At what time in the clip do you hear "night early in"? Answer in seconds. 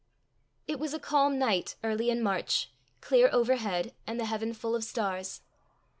1.37-2.23